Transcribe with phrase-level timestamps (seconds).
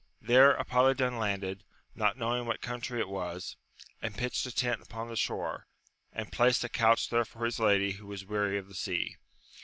[0.19, 1.63] There Apolidon landed,
[1.93, 3.55] not knowing what country it was,
[4.01, 5.67] and pitched a tent upon the shore,
[6.11, 9.17] and placed a couch there for his lady, who was weary of the sea.